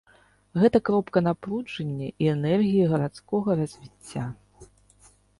Гэта 0.61 0.77
кропка 0.87 1.19
напружання 1.27 2.07
і 2.25 2.29
энергіі 2.35 2.87
гарадскога 2.93 3.49
развіцця. 3.61 4.23